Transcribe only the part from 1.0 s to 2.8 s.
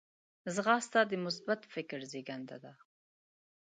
د مثبت فکر زیږنده ده